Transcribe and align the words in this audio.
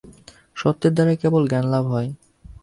সত্ত্বের 0.57 0.93
দ্বারাই 0.93 1.17
কেবল 1.21 1.43
জ্ঞানলাভ 1.47 1.83
হয়। 1.85 2.09